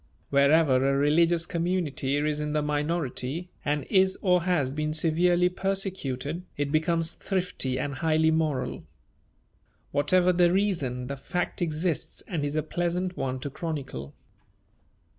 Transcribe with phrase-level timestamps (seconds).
[0.31, 6.41] Wherever a religious community is in the minority and is or has been severely persecuted,
[6.57, 8.83] it becomes thrifty and highly moral.
[9.91, 14.15] Whatever the reason, the fact exists and is a pleasant one to chronicle.